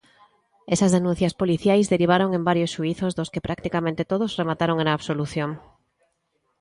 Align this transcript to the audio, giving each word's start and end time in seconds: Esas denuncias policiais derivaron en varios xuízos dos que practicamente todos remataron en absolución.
Esas 0.75 0.93
denuncias 0.97 1.37
policiais 1.41 1.89
derivaron 1.93 2.29
en 2.37 2.43
varios 2.49 2.73
xuízos 2.75 3.15
dos 3.17 3.31
que 3.33 3.45
practicamente 3.47 4.03
todos 4.11 4.35
remataron 4.39 4.77
en 4.79 4.89
absolución. 4.89 5.51